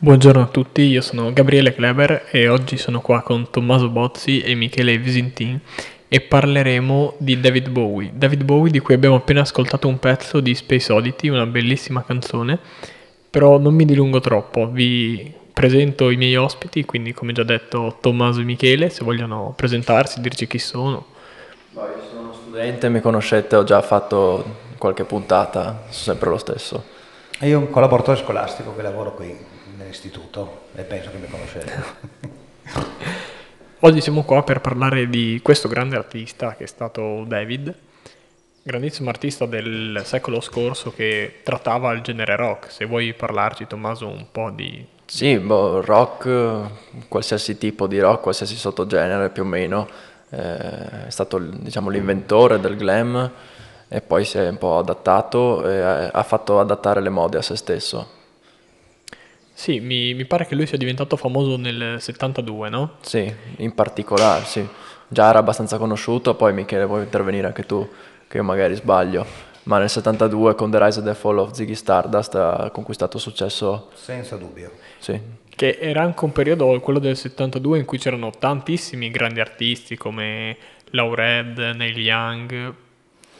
[0.00, 4.54] Buongiorno a tutti, io sono Gabriele Kleber e oggi sono qua con Tommaso Bozzi e
[4.54, 5.60] Michele Visintin
[6.08, 8.12] e parleremo di David Bowie.
[8.14, 12.58] David Bowie di cui abbiamo appena ascoltato un pezzo di Space Oddity, una bellissima canzone,
[13.28, 18.40] però non mi dilungo troppo, vi presento i miei ospiti, quindi come già detto Tommaso
[18.40, 21.16] e Michele, se vogliono presentarsi, dirci chi sono.
[21.72, 26.84] Io sono uno studente, mi conoscete, ho già fatto qualche puntata, sono sempre lo stesso.
[27.40, 29.36] Io ho un collaboratore scolastico che lavoro qui
[29.76, 31.84] nell'istituto e penso che mi conoscete.
[33.80, 37.72] Oggi siamo qua per parlare di questo grande artista che è stato David,
[38.62, 42.72] grandissimo artista del secolo scorso che trattava il genere rock.
[42.72, 44.84] Se vuoi parlarci, Tommaso, un po' di...
[45.06, 49.88] Sì, boh, rock, qualsiasi tipo di rock, qualsiasi sottogenere più o meno.
[50.30, 53.30] Eh, è stato diciamo, l'inventore del glam
[53.88, 55.80] e poi si è un po' adattato e
[56.12, 58.16] ha fatto adattare le mode a se stesso.
[59.54, 62.92] Sì, mi, mi, pare che lui sia diventato famoso nel 72, no?
[63.00, 64.64] Sì, in particolare, sì.
[65.08, 67.88] Già era abbastanza conosciuto, poi Michele vuoi intervenire anche tu,
[68.28, 69.47] che io magari sbaglio.
[69.68, 73.90] Ma nel 72 con The Rise and the Fall of Ziggy Stardust ha conquistato successo.
[73.92, 74.72] Senza dubbio.
[74.98, 75.20] Sì.
[75.46, 80.56] Che era anche un periodo, quello del 72, in cui c'erano tantissimi grandi artisti come
[80.92, 82.74] Laured, Neil Young.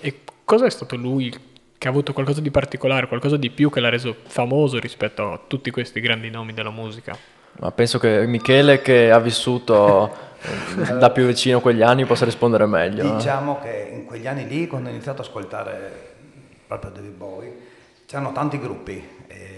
[0.00, 1.34] E cosa è stato lui
[1.78, 5.40] che ha avuto qualcosa di particolare, qualcosa di più che l'ha reso famoso rispetto a
[5.46, 7.16] tutti questi grandi nomi della musica?
[7.60, 10.14] Ma penso che Michele, che ha vissuto
[10.76, 13.14] eh, da più vicino quegli anni, possa rispondere meglio.
[13.14, 13.62] Diciamo eh?
[13.62, 16.07] che in quegli anni lì, quando ho iniziato ad ascoltare
[16.68, 17.56] proprio David Bowie,
[18.06, 19.02] c'erano tanti gruppi.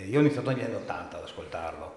[0.08, 1.94] io ho iniziato negli anni 80 ad ascoltarlo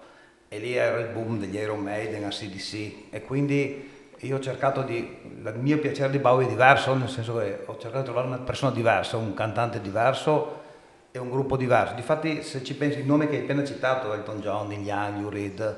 [0.48, 4.96] e lì era il boom degli Iron Maiden, ACDC e quindi io ho cercato di,
[4.98, 8.38] il mio piacere di Bowie è diverso, nel senso che ho cercato di trovare una
[8.38, 10.62] persona diversa, un cantante diverso
[11.10, 11.94] e un gruppo diverso.
[11.94, 15.30] Difatti se ci pensi, il nome che hai appena citato, Elton John, Neil Young, Lou
[15.30, 15.76] Reed,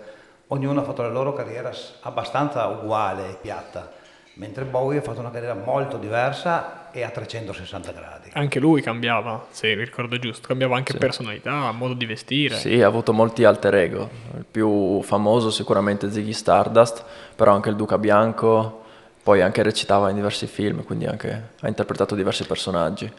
[0.49, 1.71] ognuno ha fatto la loro carriera
[2.03, 4.05] abbastanza uguale e piatta
[4.37, 8.31] mentre Bowie ha fatto una carriera molto diversa e a 360 gradi.
[8.33, 10.99] Anche lui cambiava, se ricordo giusto, cambiava anche sì.
[10.99, 12.57] personalità, modo di vestire.
[12.57, 17.05] Sì, ha avuto molti alter ego, il più famoso sicuramente Ziggy Stardust,
[17.37, 18.85] però anche il Duca Bianco,
[19.23, 23.13] poi anche recitava in diversi film, quindi anche ha interpretato diversi personaggi.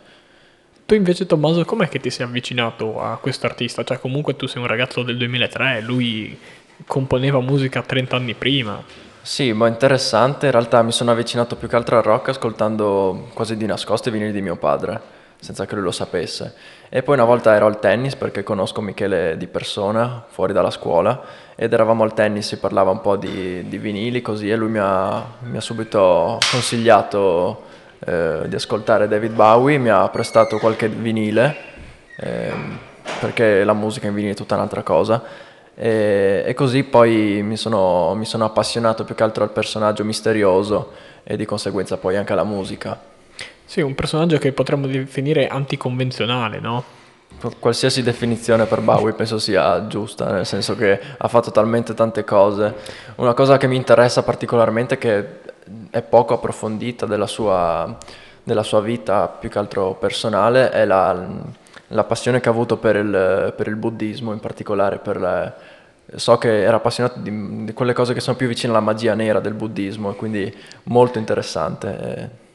[0.88, 3.84] Tu invece Tommaso, com'è che ti sei avvicinato a questo artista?
[3.84, 6.36] Cioè comunque tu sei un ragazzo del 2003, lui
[6.88, 9.06] componeva musica 30 anni prima.
[9.28, 13.58] Sì, ma interessante, in realtà mi sono avvicinato più che altro al rock ascoltando quasi
[13.58, 15.02] di nascosto i vinili di mio padre,
[15.38, 16.54] senza che lui lo sapesse.
[16.88, 21.22] E poi una volta ero al tennis perché conosco Michele di persona, fuori dalla scuola,
[21.58, 24.80] ed eravamo al tennis, si parlava un po' di, di vinili così e lui mi
[24.80, 27.64] ha, mi ha subito consigliato
[28.06, 31.56] eh, di ascoltare David Bowie, mi ha prestato qualche vinile,
[32.16, 32.54] eh,
[33.20, 35.22] perché la musica in vinile è tutta un'altra cosa
[35.80, 40.94] e, e così poi mi sono, mi sono appassionato più che altro al personaggio misterioso
[41.24, 43.00] e di conseguenza poi anche alla musica.
[43.64, 46.84] Sì, un personaggio che potremmo definire anticonvenzionale, no?
[47.60, 52.74] Qualsiasi definizione per Bowie penso sia giusta, nel senso che ha fatto talmente tante cose.
[53.16, 55.26] Una cosa che mi interessa particolarmente, che
[55.92, 57.96] è poco approfondita della sua,
[58.42, 61.28] della sua vita, più che altro personale, è la,
[61.88, 65.54] la passione che ha avuto per il, per il buddismo, in particolare per, le,
[66.16, 69.40] so che era appassionato di, di quelle cose che sono più vicine alla magia nera
[69.40, 70.54] del buddismo quindi
[70.84, 72.46] molto interessante.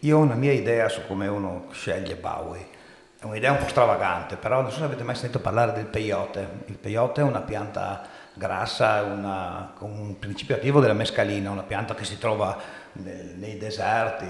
[0.00, 2.76] Io ho una mia idea su come uno sceglie Bowie.
[3.18, 6.46] È un'idea un po' stravagante, però non so se avete mai sentito parlare del peyote.
[6.66, 12.04] Il peyote è una pianta grassa una, un principio attivo della mescalina, una pianta che
[12.04, 12.56] si trova
[12.92, 14.26] nel, nei deserti.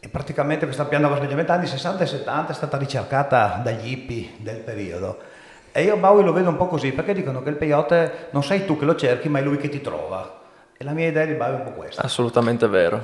[0.00, 4.30] E praticamente questa pianta, specialmente negli anni 60 e 70, è stata ricercata dagli hippie
[4.38, 5.36] del periodo
[5.78, 8.64] e io Bowie lo vedo un po' così, perché dicono che il peyote non sei
[8.64, 10.40] tu che lo cerchi, ma è lui che ti trova.
[10.76, 12.02] E la mia idea di Bowie è un po' questa.
[12.02, 13.00] Assolutamente vero.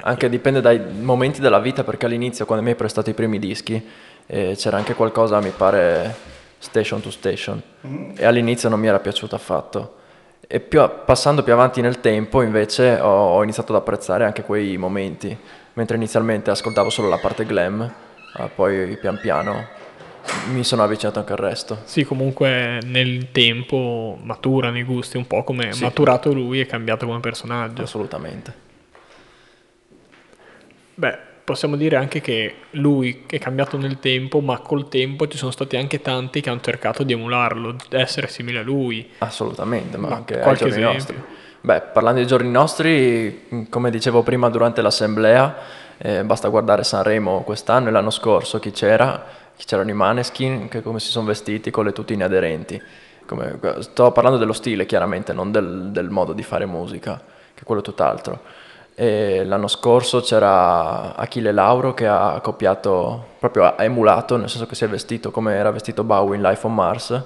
[0.00, 3.88] Anche dipende dai momenti della vita, perché all'inizio, quando mi hai prestato i primi dischi,
[4.26, 6.14] eh, c'era anche qualcosa, mi pare,
[6.58, 7.62] station to station.
[7.86, 8.10] Mm-hmm.
[8.16, 9.94] E all'inizio non mi era piaciuto affatto.
[10.46, 14.76] E più, passando più avanti nel tempo, invece, ho, ho, iniziato ad apprezzare anche quei
[14.76, 15.38] momenti.
[15.78, 17.88] Mentre inizialmente ascoltavo solo la parte glam,
[18.52, 19.68] poi pian piano
[20.50, 21.82] mi sono avvicinato anche al resto.
[21.84, 25.84] Sì, comunque nel tempo maturano i gusti, un po' come sì.
[25.84, 27.82] maturato lui e cambiato come personaggio.
[27.82, 28.52] Assolutamente.
[30.96, 35.52] Beh, possiamo dire anche che lui è cambiato nel tempo, ma col tempo ci sono
[35.52, 39.08] stati anche tanti che hanno cercato di emularlo, di essere simili a lui.
[39.18, 40.92] Assolutamente, ma, ma anche ai giorni esempio.
[40.92, 41.22] nostri.
[41.60, 45.56] Beh, parlando dei giorni nostri, come dicevo prima durante l'assemblea,
[45.98, 49.24] eh, basta guardare Sanremo quest'anno e l'anno scorso, chi c'era,
[49.56, 52.80] c'erano i maneskin che come si sono vestiti con le tutine aderenti.
[53.26, 57.20] Come, sto parlando dello stile chiaramente, non del, del, modo di fare musica,
[57.52, 58.40] che è quello tutt'altro.
[58.94, 64.76] E l'anno scorso c'era Achille Lauro che ha copiato, proprio ha emulato, nel senso che
[64.76, 67.22] si è vestito come era vestito Bowie in Life on Mars,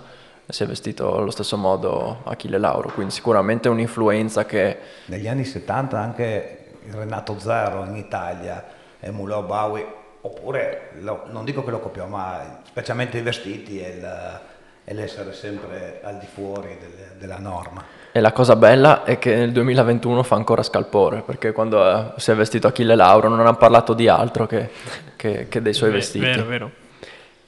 [0.53, 4.79] si è vestito allo stesso modo Achille Lauro, quindi sicuramente un'influenza che...
[5.07, 8.63] Negli anni 70 anche Renato Zero in Italia
[9.01, 9.87] emulò Bowie
[10.21, 14.41] oppure lo, non dico che lo copiò, ma specialmente i vestiti e, il,
[14.85, 17.83] e l'essere sempre al di fuori del, della norma.
[18.13, 22.31] E la cosa bella è che nel 2021 fa ancora scalpore, perché quando eh, si
[22.31, 24.69] è vestito Achille Lauro non ha parlato di altro che,
[25.17, 26.25] che, che dei suoi Beh, vestiti.
[26.27, 26.71] Vero, vero.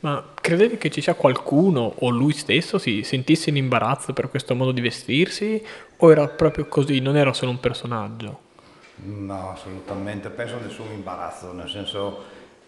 [0.04, 4.54] Ma credete che ci sia qualcuno o lui stesso si sentisse in imbarazzo per questo
[4.54, 5.64] modo di vestirsi
[5.96, 8.40] o era proprio così, non era solo un personaggio?
[8.96, 12.22] No, assolutamente, penso nessun imbarazzo, nel senso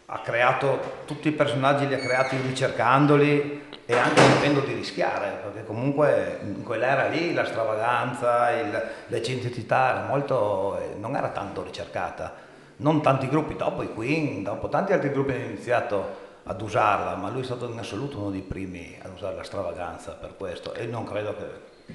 [0.06, 5.66] ha creato tutti i personaggi li ha creati ricercandoli e anche sapendo di rischiare perché
[5.66, 12.34] comunque in quell'era lì la stravaganza il, l'eccentricità era molto, non era tanto ricercata
[12.76, 17.30] non tanti gruppi dopo i Queen dopo tanti altri gruppi hanno iniziato ad usarla ma
[17.30, 20.86] lui è stato in assoluto uno dei primi ad usare la stravaganza per questo e
[20.86, 21.94] non credo che,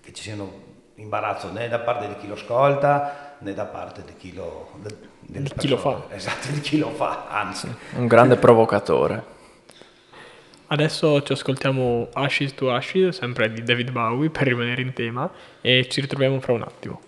[0.00, 4.14] che ci siano imbarazzo né da parte di chi lo ascolta né da parte di
[4.16, 4.70] chi lo,
[5.20, 6.04] di chi lo fa.
[6.08, 7.74] Esatto, di chi lo fa, anzi.
[7.96, 9.40] Un grande provocatore.
[10.68, 15.30] Adesso ci ascoltiamo Ashes to Ashes, sempre di David Bowie, per rimanere in tema,
[15.60, 17.00] e ci ritroviamo fra un attimo.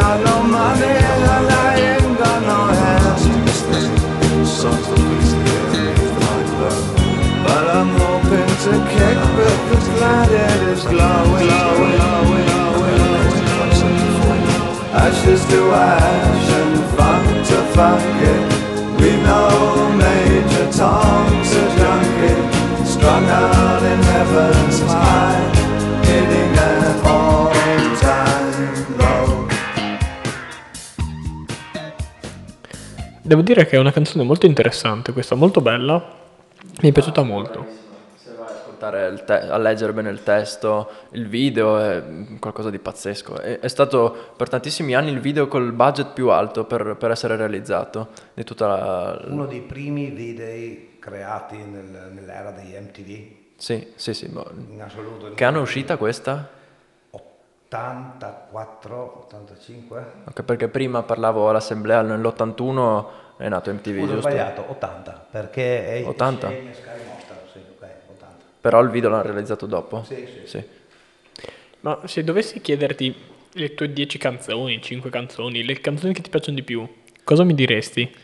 [0.00, 3.22] got no money and I ain't got no hands.
[4.58, 5.32] Songs of peace
[6.24, 6.80] like that.
[7.44, 11.48] But I'm hoping to kick because glad it is glowing.
[11.48, 12.96] glowing, glowing, glowing.
[15.04, 15.60] Ashes to
[16.60, 18.44] and funk to funk it.
[19.00, 19.48] We know
[20.04, 22.36] Major Tom's a junkie,
[22.92, 25.55] strung out in heaven's high.
[33.26, 36.00] Devo dire che è una canzone molto interessante, questa molto bella,
[36.80, 37.66] mi è piaciuta molto.
[38.44, 42.04] ascoltare, il te- a leggere bene il testo, il video è
[42.38, 43.40] qualcosa di pazzesco.
[43.40, 47.34] È, è stato per tantissimi anni il video col budget più alto per, per essere
[47.34, 49.24] realizzato di tutta la...
[49.26, 53.24] Uno dei primi video creati nel- nell'era degli MTV,
[53.56, 54.26] Sì, sì, sì.
[54.26, 55.34] in assoluto.
[55.34, 56.50] Che anno è uscita questa?
[57.68, 60.04] 84, 85?
[60.24, 63.04] Ok, perché prima parlavo all'assemblea nell'81
[63.38, 66.46] è nato MTV, Scusa, ho sbagliato, 80, perché è 80?
[66.46, 68.44] insieme a Sky Monster, sì, ok, 80.
[68.60, 70.04] Però il video l'hanno realizzato dopo?
[70.04, 70.64] Sì, sì.
[71.80, 73.14] Ma se dovessi chiederti
[73.52, 76.88] le tue 10 canzoni, 5 canzoni, le canzoni che ti piacciono di più,
[77.24, 78.14] cosa mi diresti?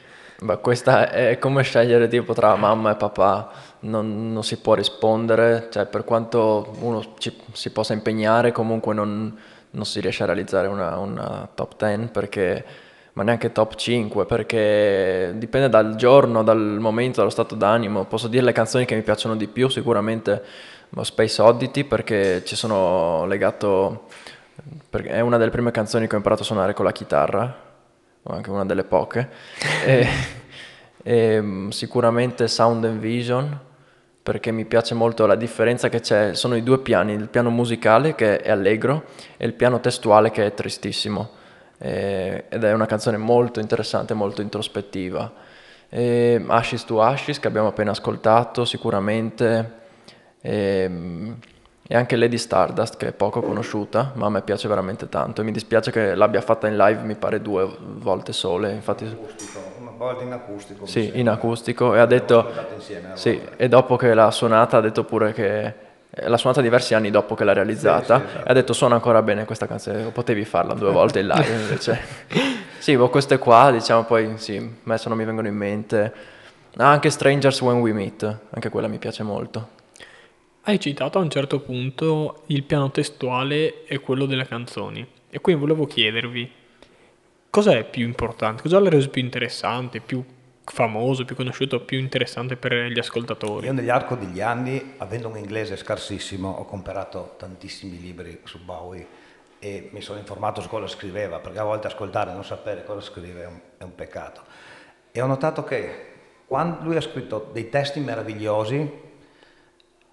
[0.43, 5.69] Beh, questa è come scegliere tipo tra mamma e papà, non, non si può rispondere,
[5.71, 9.39] cioè per quanto uno ci- si possa impegnare comunque non,
[9.71, 12.65] non si riesce a realizzare una, una top 10 perché,
[13.13, 18.05] ma neanche top 5 perché dipende dal giorno, dal momento, dallo stato d'animo.
[18.07, 20.43] Posso dire le canzoni che mi piacciono di più, sicuramente
[21.03, 24.07] Space Oddity perché ci sono legato,
[24.91, 27.71] è una delle prime canzoni che ho imparato a suonare con la chitarra
[28.25, 29.29] o anche una delle poche.
[29.85, 30.07] e,
[31.03, 33.59] e, mm, sicuramente Sound and Vision,
[34.23, 38.15] perché mi piace molto la differenza che c'è, sono i due piani, il piano musicale
[38.15, 39.05] che è allegro
[39.37, 41.31] e il piano testuale che è tristissimo.
[41.79, 45.33] E- ed è una canzone molto interessante, molto introspettiva.
[45.89, 49.81] E Ashes to Ashes che abbiamo appena ascoltato sicuramente.
[50.41, 51.33] E, mm,
[51.93, 55.45] e anche Lady Stardust che è poco conosciuta, ma a me piace veramente tanto e
[55.45, 57.69] mi dispiace che l'abbia fatta in live, mi pare due
[57.99, 59.05] volte sole, infatti
[59.79, 60.87] una volta in acustico.
[60.87, 62.51] sì, in acustico e ha detto
[63.13, 65.65] sì, e dopo che l'ha suonata ha detto pure che
[66.09, 68.47] eh, l'ha suonata diversi anni dopo che l'ha realizzata Sì, sì, esatto.
[68.47, 72.01] e ha detto suona ancora bene questa canzone, potevi farla due volte in live invece.
[72.79, 76.13] sì, boh, queste qua diciamo poi sì, a me se non mi vengono in mente.
[76.79, 79.81] Ah, anche Strangers When We Meet, anche quella mi piace molto.
[80.65, 85.05] Hai citato a un certo punto il piano testuale e quello delle canzoni.
[85.29, 86.49] E quindi volevo chiedervi,
[87.51, 88.63] cosa è più importante?
[88.63, 90.25] Cosa l'ha reso più interessante, più
[90.63, 93.67] famoso, più conosciuto, più interessante per gli ascoltatori?
[93.67, 99.05] Io negli arco degli anni, avendo un inglese scarsissimo, ho comprato tantissimi libri su Bowie
[99.59, 103.01] e mi sono informato su cosa scriveva, perché a volte ascoltare e non sapere cosa
[103.01, 104.43] scrive è un, è un peccato.
[105.11, 106.11] E ho notato che
[106.47, 109.11] quando lui ha scritto dei testi meravigliosi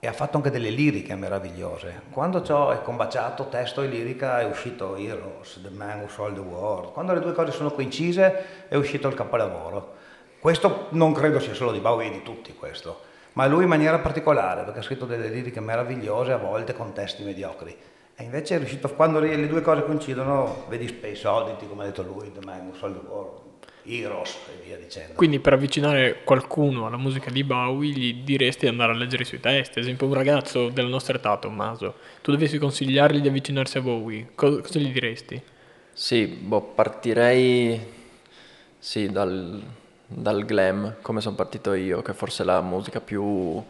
[0.02, 2.04] e ha fatto anche delle liriche meravigliose.
[2.12, 6.40] Quando ciò è combaciato, testo e lirica, è uscito Heroes, The Man Who Sold the
[6.40, 6.94] World.
[6.94, 9.96] Quando le due cose sono coincise, è uscito il capolavoro.
[10.40, 13.02] Questo non credo sia solo di Bowie e di tutti questo,
[13.34, 17.24] ma lui in maniera particolare, perché ha scritto delle liriche meravigliose, a volte con testi
[17.24, 17.76] mediocri.
[18.16, 21.86] E invece è riuscito, quando le le due cose coincidono, vedi Space Oddity, come ha
[21.88, 23.49] detto lui, The Man Who Sold the World,
[23.86, 25.14] Heroes e via dicendo.
[25.14, 29.26] Quindi per avvicinare qualcuno alla musica di Bowie gli diresti di andare a leggere i
[29.26, 29.80] suoi testi.
[29.80, 34.30] Ad esempio un ragazzo della nostra età, Tommaso, tu dovessi consigliargli di avvicinarsi a Bowie,
[34.36, 35.42] co- cosa gli diresti?
[35.94, 37.80] Sì, boh, partirei
[38.78, 39.62] sì, dal,
[40.08, 43.62] dal glam, come sono partito io, che forse è la musica più,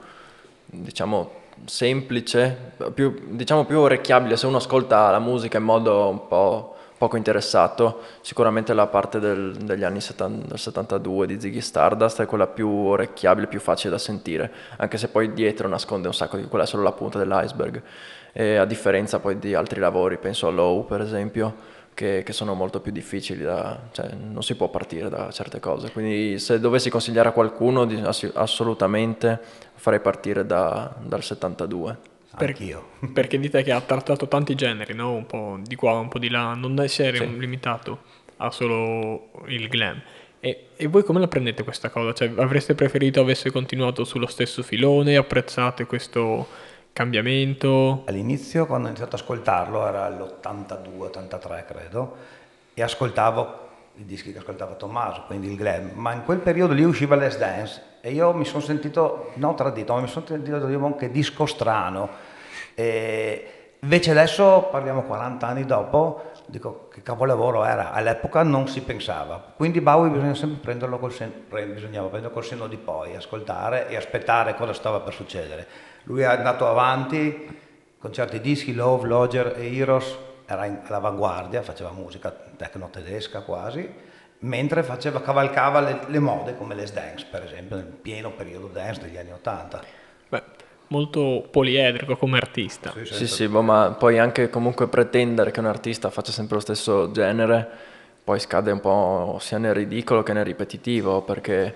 [0.65, 1.31] diciamo,
[1.65, 4.37] semplice, più, diciamo più orecchiabile.
[4.37, 9.55] Se uno ascolta la musica in modo un po' poco interessato, sicuramente la parte del-
[9.55, 13.97] degli anni 70 del 72 di Ziggy Stardust è quella più orecchiabile, più facile da
[13.97, 17.81] sentire, anche se poi dietro nasconde un sacco di quella è solo la punta dell'iceberg.
[18.33, 21.55] E a differenza poi di altri lavori, penso a Low per esempio,
[21.93, 25.91] che, che sono molto più difficili da, cioè non si può partire da certe cose.
[25.91, 27.87] Quindi se dovessi consigliare a qualcuno,
[28.33, 29.39] assolutamente
[29.75, 32.17] farei partire da- dal 72.
[32.39, 32.87] Per- Anch'io.
[33.13, 35.13] Perché dite che ha trattato tanti generi, no?
[35.13, 37.23] Un po' di qua, un po' di là, non essere Sì.
[37.23, 37.99] un- limitato
[38.37, 40.01] a solo il glam.
[40.41, 42.13] E, e voi come la prendete questa cosa?
[42.13, 45.17] Cioè, avreste preferito avesse continuato sullo stesso filone?
[45.17, 46.47] Apprezzate questo
[46.93, 48.03] cambiamento?
[48.07, 52.15] All'inizio, quando ho iniziato ad ascoltarlo, era l'82-83 credo,
[52.73, 53.67] e ascoltavo
[53.97, 57.37] i dischi che ascoltava Tommaso, quindi il glam, ma in quel periodo lì usciva Les
[57.37, 61.45] Dance e io mi sono sentito, non tradito, ma mi sono sentito dire anche disco
[61.45, 62.09] strano.
[62.75, 69.53] E invece adesso, parliamo 40 anni dopo, dico che capolavoro era, all'epoca non si pensava.
[69.55, 73.95] Quindi Bowie bisogna sempre prenderlo col sen- bisognava prenderlo col senno di poi, ascoltare e
[73.95, 75.67] aspettare cosa stava per succedere.
[76.03, 77.57] Lui è andato avanti
[77.99, 83.87] con certi dischi, Love, Lodger e Heroes, era in- all'avanguardia, faceva musica tecno tedesca quasi,
[84.39, 89.01] mentre faceva, cavalcava le, le mode come les dance, per esempio, nel pieno periodo dance
[89.01, 89.81] degli anni Ottanta.
[90.29, 90.43] Beh,
[90.87, 92.93] molto poliedrico come artista.
[93.03, 97.11] Sì, sì, boh, ma poi anche comunque pretendere che un artista faccia sempre lo stesso
[97.11, 97.67] genere,
[98.23, 101.75] poi scade un po' sia nel ridicolo che nel ripetitivo, perché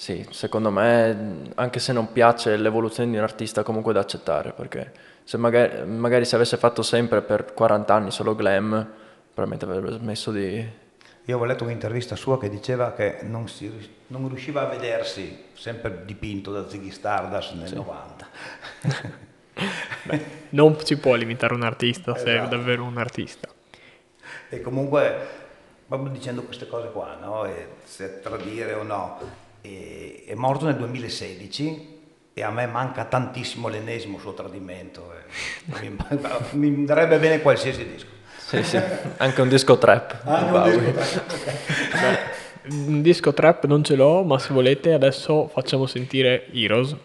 [0.00, 4.92] Sì, secondo me, anche se non piace l'evoluzione di un artista, comunque da accettare, perché
[5.24, 8.68] se magari, magari se avesse fatto sempre per 40 anni solo glam,
[9.34, 10.66] probabilmente avrebbe smesso di...
[11.26, 13.70] Io ho letto un'intervista sua che diceva che non, si,
[14.08, 18.28] non riusciva a vedersi sempre dipinto da Ziggy Stardust nel 90.
[20.04, 22.56] Beh, non si può limitare un artista se è Esatto.
[22.56, 23.48] davvero un artista.
[24.48, 25.14] E comunque,
[25.86, 27.46] proprio dicendo queste cose qua, no?
[27.84, 29.18] Se tradire o no,
[29.60, 31.98] e- è morto nel 2016
[32.32, 35.12] e a me manca tantissimo l'ennesimo suo tradimento.
[35.12, 35.88] e
[36.52, 38.18] mi, mi darebbe bene qualsiasi disco.
[38.50, 38.80] Sì, sì,
[39.18, 40.22] anche un disco trap.
[40.24, 40.92] Ah, non Bowie.
[40.92, 42.18] disco, ok.
[42.70, 46.96] Un disco trap non ce l'ho, ma se volete adesso facciamo sentire Heroes.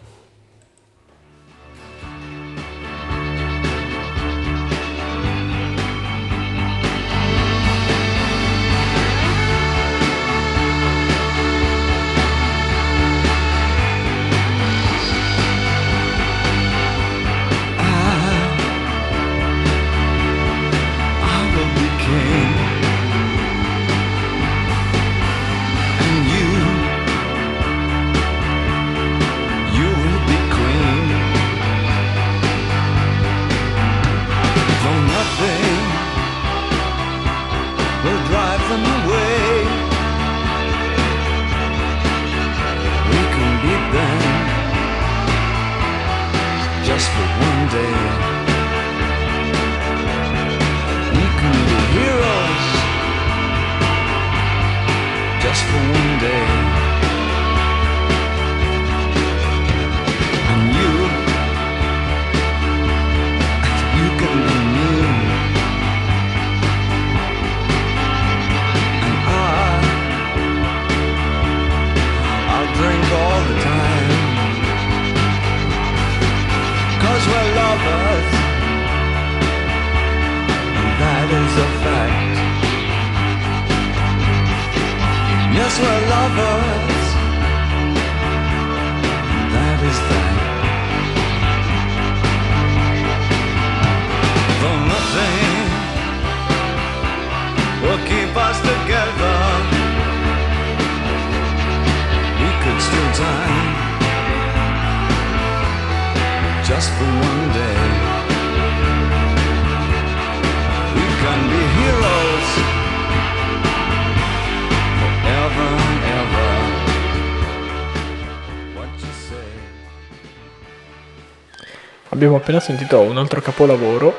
[122.36, 124.13] Abbiamo appena sentito un altro capolavoro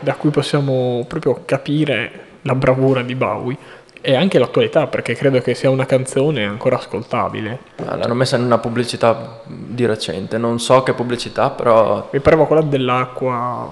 [0.00, 3.56] da cui possiamo proprio capire la bravura di Bowie
[4.02, 7.58] e anche l'attualità perché credo che sia una canzone ancora ascoltabile.
[7.86, 12.08] Ah, L'hanno messa in una pubblicità di recente, non so che pubblicità, però...
[12.12, 13.70] Mi pareva quella dell'acqua.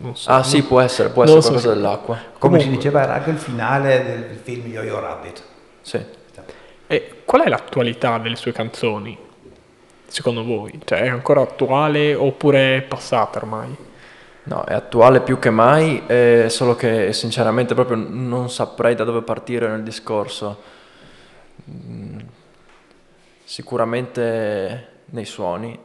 [0.00, 0.30] Non so.
[0.30, 2.14] Ah sì, può essere, può Non essere so qualcosa se- dell'acqua.
[2.38, 5.42] Come si Comunque- diceva, era anche il finale del film Yo-Yo Rabbit.
[5.82, 6.00] Sì.
[6.86, 9.24] E qual è l'attualità delle sue canzoni?
[10.06, 10.80] Secondo voi?
[10.84, 13.76] Cioè è ancora attuale oppure è passata ormai?
[14.44, 19.22] No, è attuale più che mai, eh, solo che sinceramente proprio non saprei da dove
[19.22, 20.62] partire nel discorso.
[21.68, 22.18] Mm,
[23.48, 25.78] Sicuramente nei suoni,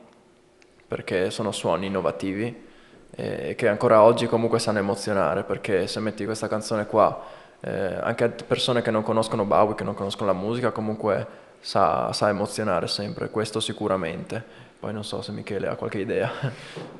[0.87, 2.69] perché sono suoni innovativi
[3.11, 7.23] e che ancora oggi comunque sanno emozionare, perché se metti questa canzone qua,
[7.59, 11.27] eh, anche persone che non conoscono Bowie, che non conoscono la musica, comunque
[11.61, 14.43] sa, sa emozionare sempre, questo sicuramente.
[14.79, 16.29] Poi non so se Michele ha qualche idea.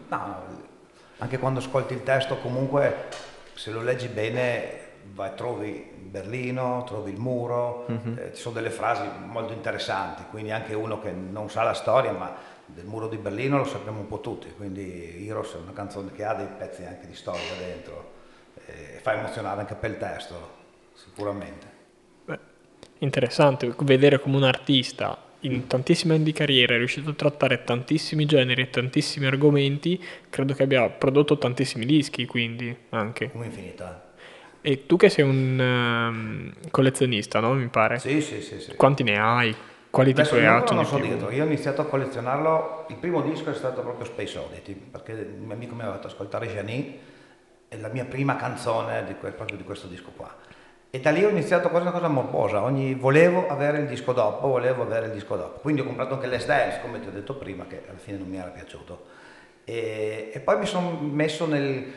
[0.07, 0.35] No,
[1.17, 3.07] anche quando ascolti il testo comunque
[3.53, 4.79] se lo leggi bene
[5.13, 10.73] vai, trovi Berlino, trovi il muro, eh, ci sono delle frasi molto interessanti, quindi anche
[10.73, 14.21] uno che non sa la storia ma del muro di Berlino lo sappiamo un po'
[14.21, 18.11] tutti, quindi Heroes è una canzone che ha dei pezzi anche di storia dentro
[18.65, 20.49] e fa emozionare anche per il testo,
[20.93, 21.70] sicuramente.
[23.03, 28.25] Interessante vedere come un artista in tantissimi anni di carriera è riuscito a trattare tantissimi
[28.25, 33.31] generi e tantissimi argomenti, credo che abbia prodotto tantissimi dischi, quindi anche.
[33.33, 34.09] Un'infinità.
[34.61, 37.53] E tu che sei un ehm, collezionista, no?
[37.53, 37.97] Mi pare.
[37.97, 38.59] Sì, sì, sì.
[38.59, 38.75] sì.
[38.75, 39.55] Quanti ne hai?
[39.89, 41.15] Quali Adesso tipo il hai non so di più?
[41.15, 45.13] dirlo, io ho iniziato a collezionarlo, il primo disco è stato proprio Space Oddity, perché
[45.13, 46.99] il mio amico mi aveva fatto ascoltare Jani,
[47.67, 50.33] è la mia prima canzone di proprio di questo disco qua.
[50.93, 54.49] E da lì ho iniziato quasi una cosa morbosa, ogni, volevo avere il disco dopo,
[54.49, 55.61] volevo avere il disco dopo.
[55.61, 58.27] Quindi ho comprato anche l'S Dance, come ti ho detto prima, che alla fine non
[58.27, 59.05] mi era piaciuto.
[59.63, 61.89] E, e poi mi sono messo nel,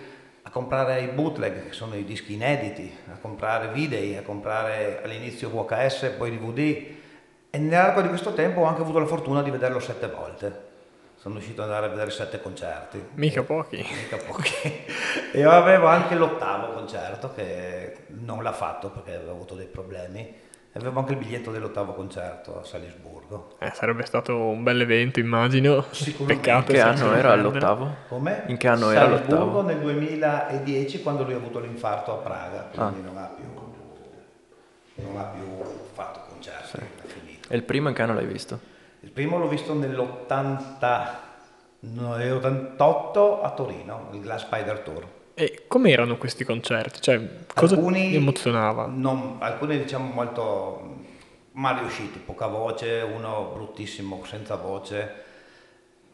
[0.43, 5.51] a comprare i bootleg, che sono i dischi inediti, a comprare video, a comprare all'inizio
[5.51, 6.87] VHS, poi DVD.
[7.51, 10.74] E nell'arco di questo tempo ho anche avuto la fortuna di vederlo sette volte.
[11.25, 13.03] Sono riuscito ad andare a vedere sette concerti.
[13.15, 13.79] Mica pochi.
[13.79, 14.53] Mica pochi.
[15.33, 20.21] e io avevo anche l'ottavo concerto che non l'ha fatto perché aveva avuto dei problemi.
[20.21, 23.57] E avevo anche il biglietto dell'ottavo concerto a Salisburgo.
[23.59, 25.87] Eh, sarebbe stato un bel evento, immagino.
[25.93, 26.43] Sicuramente.
[26.43, 26.73] Peccato.
[26.73, 27.95] In che anno era all'ottavo?
[28.09, 28.43] Come?
[28.49, 29.63] In che anno era Salisburgo l'ottavo?
[29.63, 35.25] nel 2010 quando lui ha avuto l'infarto a Praga, quindi non ha più, non ha
[35.25, 35.43] più
[35.91, 37.49] fatto concerti, è finito.
[37.49, 38.73] E il primo in che anno l'hai visto?
[39.05, 41.09] Il primo l'ho visto nell'80,
[41.81, 45.07] no, nell'88 a Torino, il Glass Spider Tour.
[45.35, 47.03] E com'erano questi concerti?
[47.03, 47.21] Cioè,
[47.55, 48.87] cosa Alcuni emozionava?
[48.87, 51.03] non- alcuni diciamo molto
[51.53, 55.13] mal riusciti, poca voce, uno bruttissimo senza voce,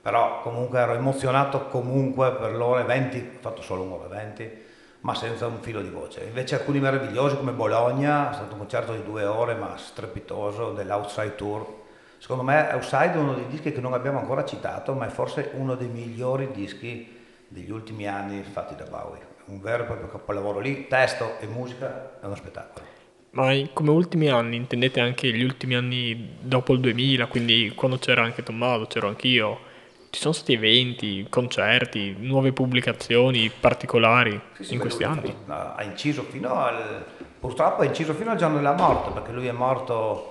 [0.02, 4.62] però comunque ero emozionato comunque per l'ora e 20, ho fatto solo un'ora e 20,
[5.02, 6.24] ma senza un filo di voce.
[6.24, 11.36] Invece alcuni meravigliosi come Bologna, è stato un concerto di due ore ma strepitoso dell'Outside
[11.36, 11.78] Tour.
[12.20, 15.52] Secondo me Outside è uno dei dischi che non abbiamo ancora citato, ma è forse
[15.54, 17.16] uno dei migliori dischi
[17.48, 19.26] degli ultimi anni fatti da Bowie.
[19.46, 22.84] Un vero e proprio capolavoro lì, testo e musica, è uno spettacolo.
[23.30, 28.22] Ma come ultimi anni intendete anche gli ultimi anni dopo il 2000, quindi quando c'era
[28.22, 29.68] anche Tommaso, c'ero anch'io.
[30.10, 35.34] Ci sono stati eventi, concerti, nuove pubblicazioni particolari Sì, sì, in questi anni?
[35.46, 37.02] Ha inciso fino al...
[37.38, 40.29] purtroppo ha inciso fino al giorno della morte, perché lui è morto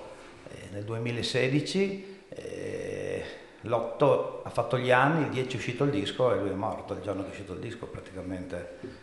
[0.72, 3.24] nel 2016, eh,
[3.62, 6.94] l'8 ha fatto gli anni, il 10 è uscito il disco e lui è morto
[6.94, 8.98] il giorno che è uscito il disco praticamente.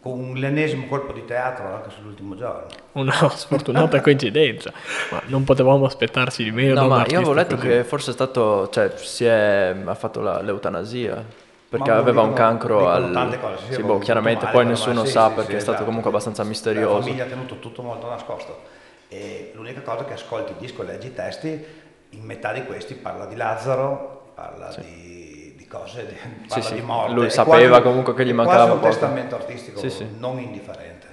[0.00, 2.66] Con l'ennesimo colpo di teatro anche sull'ultimo giorno.
[2.92, 4.70] Una sfortunata coincidenza,
[5.10, 7.66] ma non potevamo aspettarci di meno da No, un ma io avevo letto così.
[7.68, 11.24] che forse è stato, cioè, si è, ha fatto la- l'eutanasia.
[11.68, 13.12] Perché Ma aveva un dicono- cancro dicono al...
[13.12, 15.60] tante cose, sì, sì, boh, chiaramente male, poi nessuno sì, sa sì, perché sì, è
[15.60, 15.84] stato esatto.
[15.86, 17.00] comunque abbastanza La misterioso.
[17.02, 18.60] famiglia ha tenuto tutto molto nascosto
[19.08, 21.64] e l'unica cosa che ascolti il disco e leggi i testi,
[22.10, 26.14] in metà di questi parla di Lazzaro, parla di, di cose, di,
[26.48, 26.74] parla sì.
[26.74, 27.12] di morte.
[27.14, 28.90] Lui sapeva quasi- comunque che gli mancava quasi un poco.
[28.92, 30.06] testamento artistico Sì, sì.
[30.18, 31.06] non indifferente.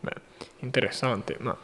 [0.00, 0.12] Beh,
[0.60, 1.56] interessante, ma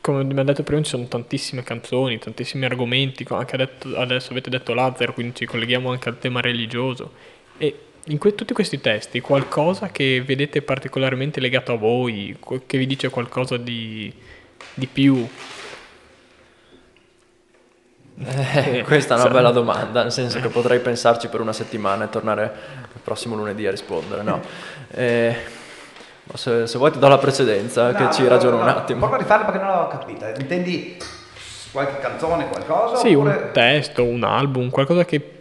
[0.00, 4.50] come mi ha detto prima ci sono tantissime canzoni, tantissimi argomenti, anche detto- adesso avete
[4.50, 7.12] detto Lazzaro, quindi ci colleghiamo anche al tema religioso.
[7.58, 12.86] E in que- tutti questi testi, qualcosa che vedete particolarmente legato a voi, che vi
[12.86, 14.12] dice qualcosa di,
[14.74, 15.28] di più?
[18.18, 22.08] Eh, questa è una bella domanda, nel senso che potrei pensarci per una settimana e
[22.08, 22.52] tornare
[22.94, 24.40] il prossimo lunedì a rispondere, no?
[24.90, 25.36] Eh,
[26.32, 29.00] se, se vuoi ti do la precedenza, che No, ci no, ragiono no, un attimo.
[29.00, 30.32] Prova a rifarla perché non l'ho capita.
[30.38, 30.96] Intendi
[31.72, 32.96] qualche canzone, qualcosa?
[32.96, 33.36] Sì, oppure...
[33.36, 35.32] un testo, un album, qualcosa che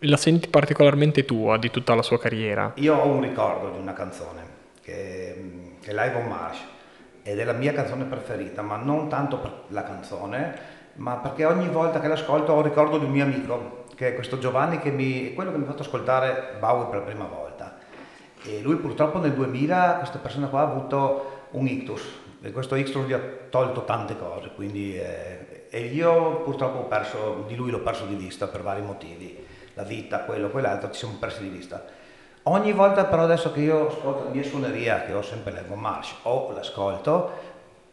[0.00, 2.72] la senti particolarmente tua di tutta la sua carriera.
[2.76, 4.40] Io ho un ricordo di una canzone
[4.82, 6.58] che, che è Live on Marsh
[7.22, 11.68] ed è la mia canzone preferita, ma non tanto per la canzone, ma perché ogni
[11.68, 14.90] volta che l'ascolto ho un ricordo di un mio amico, che è questo Giovanni, che
[14.90, 17.78] mi, è quello che mi ha fatto ascoltare Bowie per la prima volta.
[18.44, 22.02] E lui purtroppo nel 2000, questa persona qua, ha avuto un ictus,
[22.42, 27.44] e questo ictus gli ha tolto tante cose, quindi, eh, e io purtroppo ho perso,
[27.46, 31.14] di lui l'ho perso di vista per vari motivi, la vita, quello, quell'altro, ci siamo
[31.18, 32.00] persi di vista.
[32.44, 36.14] Ogni volta però adesso che io ascolto la mia suoneria, che ho sempre l'Evo Marsh,
[36.22, 37.30] o l'ascolto,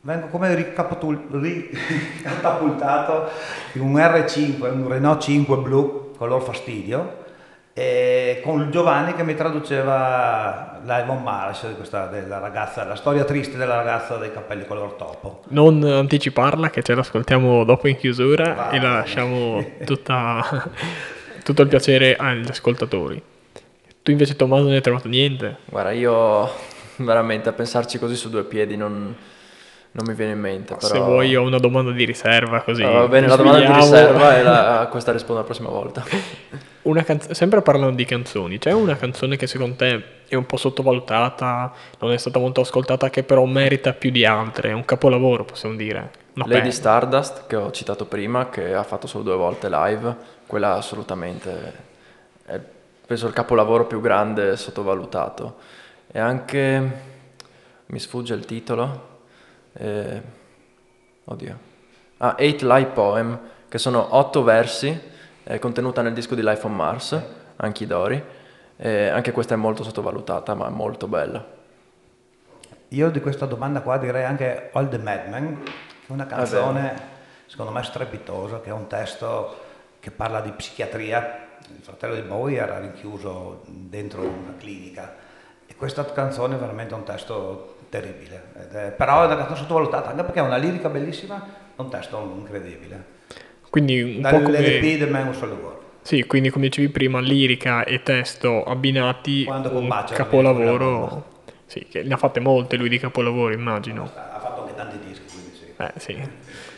[0.01, 3.29] vengo come ricatapultato
[3.73, 7.27] in un R5, un Renault 5 blu color fastidio,
[8.43, 13.75] con Giovanni che mi traduceva la Evon Marsh, questa, della ragazza, la storia triste della
[13.75, 15.43] ragazza dei capelli color topo.
[15.49, 20.43] Non anticiparla, che ce l'ascoltiamo dopo in chiusura Va e la lasciamo tutta,
[21.43, 23.28] tutto il piacere agli ascoltatori.
[24.09, 25.57] Tu invece Tommaso non hai trovato niente?
[25.65, 26.49] Guarda, io
[26.95, 29.15] veramente a pensarci così su due piedi non,
[29.91, 30.73] non mi viene in mente.
[30.73, 30.87] Però...
[30.87, 32.81] Se vuoi ho una domanda di riserva così.
[32.81, 36.03] Ah, va bene, la domanda di riserva e la- a questa rispondo la prossima volta.
[36.81, 40.57] Una canz- sempre parlando di canzoni, c'è una canzone che secondo te è un po'
[40.57, 45.45] sottovalutata, non è stata molto ascoltata, che però merita più di altre, è un capolavoro
[45.45, 46.09] possiamo dire.
[46.33, 46.71] Una Lady perla.
[46.71, 50.15] Stardust, che ho citato prima, che ha fatto solo due volte live,
[50.47, 51.73] quella assolutamente
[52.45, 52.59] è
[53.09, 55.55] penso il capolavoro più grande sottovalutato.
[56.11, 56.91] E anche,
[57.87, 59.21] mi sfugge il titolo,
[59.73, 60.21] eh,
[61.23, 61.57] oddio,
[62.17, 64.95] ah, Eight Lie Poem, che sono otto versi,
[65.41, 67.19] è contenuta nel disco di Life on Mars,
[67.55, 68.23] Anchidori,
[68.77, 71.43] e anche questa è molto sottovalutata, ma molto bella.
[72.89, 75.71] Io di questa domanda qua direi anche All the Madman, che
[76.09, 77.17] è una canzone
[77.47, 79.57] secondo me strepitosa, che è un testo
[79.99, 81.47] che parla di psichiatria.
[81.67, 85.15] Il fratello di Bowie era rinchiuso dentro una clinica
[85.65, 88.43] e questa canzone è veramente un testo terribile.
[88.53, 91.45] È- però è una canzone sottovalutata, anche perché ha una lirica bellissima,
[91.75, 93.17] un testo incredibile.
[93.69, 94.97] Quindi un po' Dall'LP come...
[94.97, 95.77] The Man Who Sold the World.
[96.01, 101.37] Sì, quindi come dicevi prima, lirica e testo abbinati, Quando un capolavoro.
[101.65, 104.03] Sì, che ne ha fatte molte lui di capolavori, immagino.
[104.03, 105.65] Ha fatto anche tanti dischi, quindi sì.
[105.77, 106.29] Eh, sì.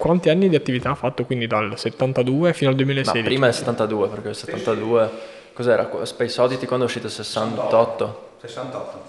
[0.02, 3.24] Quanti anni di attività ha fatto quindi dal 72 fino al Ma 2016?
[3.24, 5.10] prima è il 72, perché il 72...
[5.54, 6.06] Cos'era?
[6.06, 8.30] Space Oddity quando è uscito il 68?
[8.42, 9.04] 68.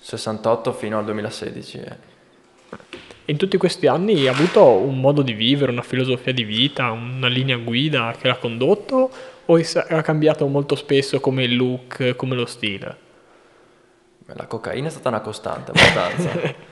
[0.00, 1.78] 68 fino al 2016.
[1.78, 1.96] eh.
[3.24, 7.28] In tutti questi anni ha avuto un modo di vivere, una filosofia di vita, una
[7.28, 9.10] linea guida che l'ha condotto
[9.46, 12.96] o ha cambiato molto spesso come il look, come lo stile?
[14.26, 16.70] La cocaina è stata una costante abbastanza.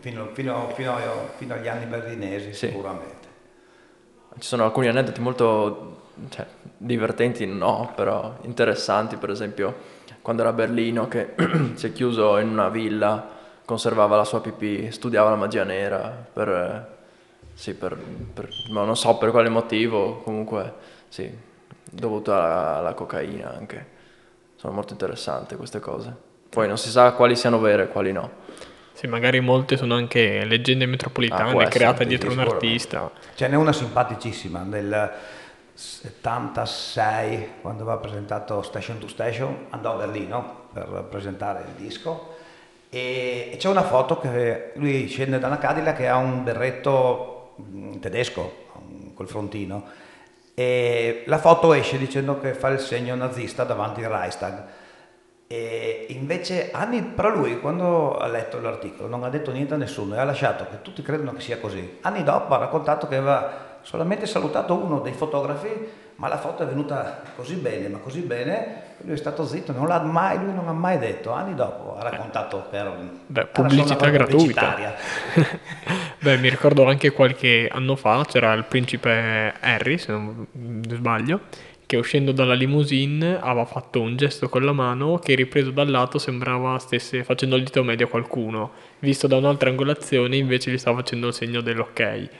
[0.00, 0.96] Fino, fino- fino-
[1.36, 2.68] fino agli anni berlinesi Sì.
[2.68, 3.28] sicuramente.
[4.38, 9.92] Ci sono alcuni aneddoti molto cioè, divertenti, no, però interessanti, per esempio
[10.22, 11.34] quando era a Berlino che
[11.74, 13.28] si è chiuso in una villa,
[13.66, 16.96] conservava la sua pipì, studiava la magia nera per,
[17.52, 17.94] sì, per,
[18.32, 20.72] per- ma non so per quale motivo, comunque
[21.08, 21.30] sì,
[21.90, 23.92] dovuto alla, alla cocaina anche.
[24.56, 26.14] Sono molto interessanti queste cose.
[26.48, 28.30] Poi non si sa quali siano vere e quali no.
[28.94, 33.10] Sì, magari molte sono anche leggende Ah, metropolitane essere, create dietro un artista.
[33.34, 35.12] Ce n'è una simpaticissima nel
[35.74, 42.36] 76 quando aveva presentato Station to Station andò a Berlino per presentare il disco.
[42.88, 47.96] E, c'è una foto che lui scende da una Cadillac che ha un berretto mm,
[47.96, 48.62] tedesco
[49.12, 49.84] col frontino
[50.54, 54.62] e la foto esce dicendo che fa il segno nazista davanti al Reichstag
[55.54, 60.16] e invece anni, però lui quando ha letto l'articolo non ha detto niente a nessuno
[60.16, 61.98] e ha lasciato che tutti credono che sia così.
[62.00, 66.66] Anni dopo ha raccontato che aveva solamente salutato uno dei fotografi, ma la foto è
[66.66, 70.66] venuta così bene, ma così bene, lui è stato zitto, non l'ha mai, lui non
[70.66, 71.30] ha mai detto.
[71.30, 72.92] Anni dopo ha raccontato per
[73.26, 74.74] Beh, pubblicità gratuita.
[76.18, 80.46] Beh, mi ricordo anche qualche anno fa c'era il principe Harry, se non
[80.88, 81.40] sbaglio,
[81.94, 86.18] che uscendo dalla limousine aveva fatto un gesto con la mano che ripreso dal lato
[86.18, 88.72] sembrava stesse facendo il dito medio a qualcuno.
[88.98, 92.00] Visto da un'altra angolazione invece gli stava facendo il segno dell'ok.
[92.00, 92.30] E,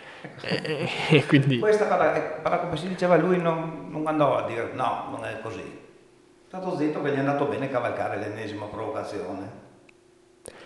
[1.11, 1.59] e quindi...
[1.61, 2.11] Questa cosa,
[2.43, 5.61] però come si diceva, lui non, non andò a dire no, non è così.
[5.61, 9.63] È stato zitto che gli è andato bene cavalcare l'ennesima provocazione.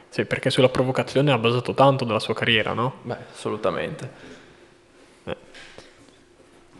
[0.08, 2.94] Sì, perché sulla provocazione ha basato tanto della sua carriera, no?
[3.02, 4.36] Beh, assolutamente.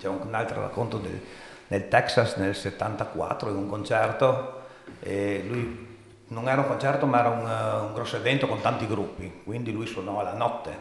[0.01, 1.21] C'è un, un altro racconto del,
[1.69, 4.63] nel Texas nel 74 in un concerto
[5.01, 5.87] e lui
[6.29, 9.73] non era un concerto ma era un, eh, un grosso evento con tanti gruppi, quindi
[9.73, 10.77] lui suonò alla notte,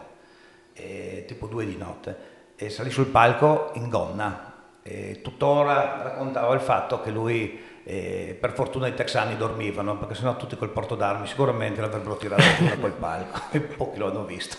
[0.73, 4.53] eh, tipo due di notte, e salì sul palco in gonna.
[4.83, 10.35] E tuttora raccontava il fatto che lui, eh, per fortuna i texani dormivano, perché sennò
[10.37, 14.55] tutti col porto d'armi sicuramente l'avrebbero tirato da quel palco, e pochi lo hanno visto.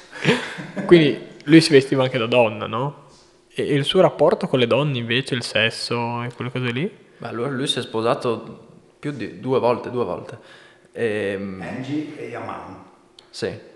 [0.84, 3.06] Quindi lui si vestiva anche da donna, no?
[3.58, 6.88] E e il suo rapporto con le donne invece, il sesso e quelle cose lì?
[7.18, 8.66] Beh, lui, lui si è sposato
[9.00, 10.38] più di due volte, due volte.
[10.92, 12.84] Ehm, Angie e Yaman.
[13.30, 13.66] Sì,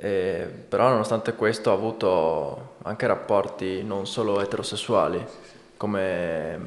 [0.00, 5.20] Eh, però nonostante questo ha avuto anche rapporti non solo eterosessuali,
[5.76, 6.60] come,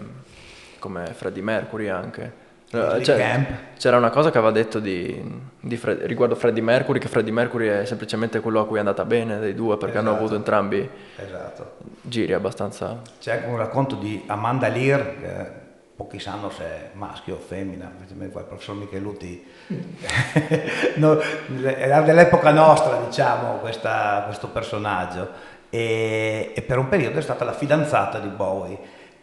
[0.79, 2.40] come Freddie Mercury anche.
[2.71, 3.49] C'è- Camp.
[3.77, 5.21] c'era una cosa che aveva detto di,
[5.59, 9.03] di Fred- riguardo Freddie Mercury, che Freddie Mercury è semplicemente quello a cui è andata
[9.03, 10.23] bene dei due, perché hanno Esatto.
[10.23, 11.71] avuto entrambi Esatto.
[12.01, 13.01] giri abbastanza...
[13.19, 15.59] C'è anche un racconto di Amanda Lear, che
[15.97, 19.45] pochi sanno se è maschio o femmina, il professor Micheluti,
[20.95, 21.19] no,
[21.63, 25.29] era dell'epoca nostra diciamo questa- questo personaggio
[25.69, 28.77] e, e per un periodo è stata la fidanzata di Bowie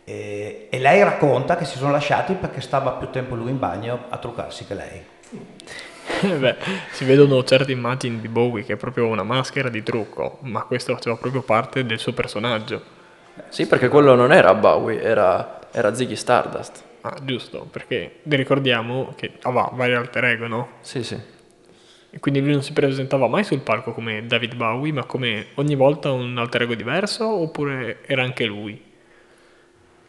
[0.09, 4.07] e, e lei racconta che si sono lasciati perché stava più tempo lui in bagno
[4.09, 5.05] a truccarsi che lei.
[6.39, 6.57] Beh,
[6.93, 10.95] si vedono certe immagini di Bowie che è proprio una maschera di trucco, ma questo
[10.95, 12.97] faceva proprio parte del suo personaggio.
[13.51, 16.83] Sì, perché quello non era Bowie, era, era Ziggy Stardust.
[17.03, 20.69] Ah, giusto, perché ricordiamo che aveva vari alter ego, no?
[20.81, 21.21] Sì, sì.
[22.11, 25.75] E quindi lui non si presentava mai sul palco come David Bowie, ma come ogni
[25.75, 28.88] volta un alter ego diverso, oppure era anche lui?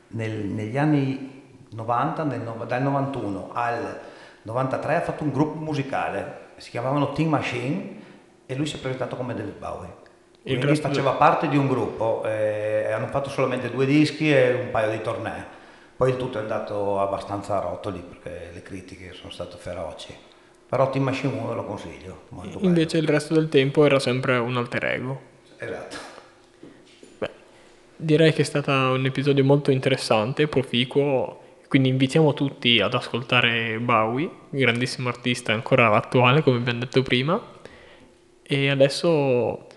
[0.09, 3.99] Nel- negli anni 90, nel dal 91 al
[4.43, 7.97] 93 ha fatto un gruppo musicale, si chiamavano Team Machine
[8.45, 10.07] e lui si è presentato come David Bowie.
[10.41, 14.71] Quindi resto faceva parte di un gruppo, eh, hanno fatto solamente due dischi e un
[14.71, 15.43] paio di tornei.
[15.95, 20.15] Poi il tutto è andato abbastanza a rotoli perché le critiche sono state feroci.
[20.67, 22.67] Però Team Machine 1 lo consiglio, molto bello.
[22.67, 25.21] Invece il resto del tempo era sempre un alter ego.
[25.57, 25.97] Esatto.
[28.01, 34.29] Direi che è stato un episodio molto interessante, proficuo, quindi invitiamo tutti ad ascoltare Bowie,
[34.49, 37.37] grandissimo artista ancora attuale come abbiamo detto prima.
[38.41, 39.67] E adesso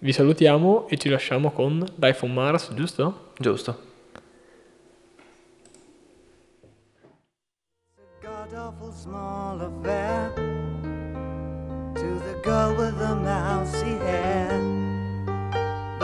[0.00, 3.32] vi salutiamo e ci lasciamo con Life on Mars, giusto?
[3.38, 3.90] Giusto.
[8.94, 10.30] small affair
[11.94, 13.11] to the girl with the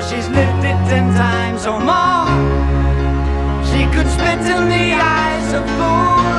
[0.00, 2.28] she's lived it ten times or more.
[3.68, 6.37] She could spit in the eyes of fools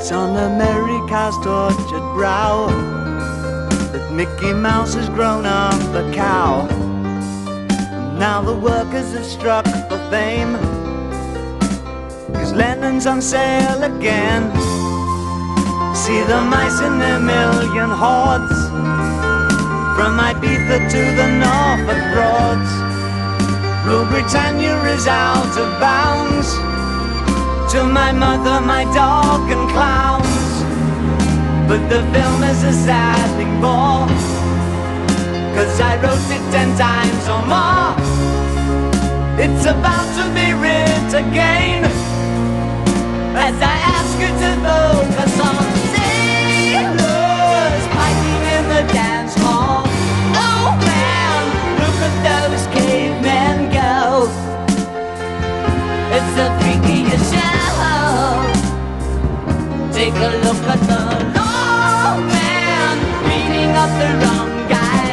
[0.00, 2.68] It's on America's tortured brow
[3.92, 6.66] that Mickey Mouse has grown up a cow.
[8.18, 10.54] Now the workers have struck for fame.
[12.32, 14.50] Cause Lennon's on sale again.
[15.94, 18.58] See the mice in their million hordes.
[19.96, 22.72] From Ibiza to the Norfolk Broads.
[23.86, 26.69] Rule Britannia is out of bounds
[27.70, 30.26] to my mother, my dog, and clowns.
[31.68, 34.08] But the film is a sad thing more.
[35.54, 37.94] Cause I wrote it ten times or more.
[39.38, 41.84] It's about to be writ again.
[43.38, 45.62] As I ask you to focus on
[45.94, 47.84] sailors
[48.56, 49.84] in the dance hall.
[50.34, 51.42] Oh man,
[51.78, 53.69] look at those cavemen
[60.00, 62.96] Take a look at the old man
[63.28, 65.09] beating up the wrong guy.